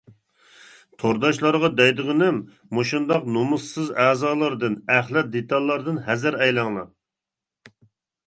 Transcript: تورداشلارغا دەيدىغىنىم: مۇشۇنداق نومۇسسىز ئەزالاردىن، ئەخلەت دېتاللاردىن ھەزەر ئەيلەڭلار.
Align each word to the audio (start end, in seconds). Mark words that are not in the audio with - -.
تورداشلارغا 1.01 1.69
دەيدىغىنىم: 1.81 2.39
مۇشۇنداق 2.77 3.27
نومۇسسىز 3.35 3.91
ئەزالاردىن، 4.05 4.79
ئەخلەت 4.95 5.29
دېتاللاردىن 5.37 5.99
ھەزەر 6.09 6.39
ئەيلەڭلار. 6.47 6.89